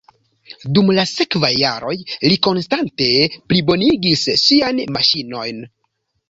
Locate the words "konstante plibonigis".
2.47-4.25